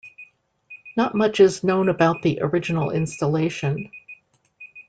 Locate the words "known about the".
1.63-2.39